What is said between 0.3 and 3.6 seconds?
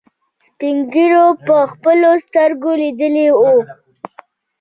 سپينږيرو په خپلو سترګو ليدلي وو.